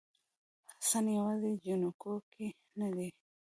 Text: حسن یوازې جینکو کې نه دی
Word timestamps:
حسن 0.79 1.05
یوازې 1.17 1.51
جینکو 1.63 2.13
کې 2.31 2.47
نه 2.79 2.87
دی 2.95 3.09